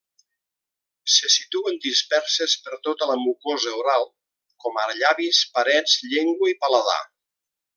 Se 1.15 1.29
situen 1.33 1.75
disperses 1.83 2.55
per 2.67 2.79
tota 2.87 3.09
la 3.11 3.17
mucosa 3.25 3.75
oral, 3.83 4.09
com 4.65 4.81
ara 4.85 4.97
llavis, 5.03 5.43
parets, 5.59 5.99
llengua 6.15 6.51
i 6.55 6.61
paladar. 6.65 6.99